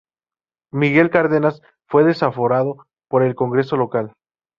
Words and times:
Miguel 0.73 1.11
Cárdenas 1.11 1.61
fue 1.87 2.03
desaforado 2.03 2.87
por 3.07 3.21
el 3.21 3.35
Congreso 3.35 3.77
Local. 3.77 4.13